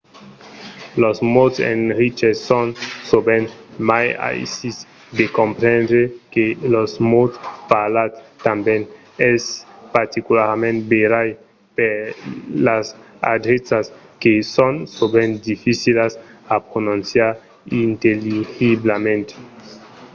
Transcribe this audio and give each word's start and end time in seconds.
los 1.03 1.17
mots 1.33 1.55
escriches 1.71 2.35
son 2.49 2.67
sovent 3.09 3.47
mai 3.89 4.07
aisits 4.29 4.79
de 5.17 5.25
comprendre 5.39 6.01
que 6.33 6.45
los 6.75 6.91
mots 7.11 7.37
parlats 7.69 8.17
tanben. 8.45 8.81
es 9.31 9.43
particularament 9.97 10.77
verai 10.91 11.29
per 11.77 11.95
las 12.67 12.85
adreças 13.35 13.85
que 14.21 14.33
son 14.55 14.73
sovent 14.97 15.31
dificilas 15.51 16.11
a 16.53 16.55
prononciar 16.71 17.31
intelligiblament 17.87 19.27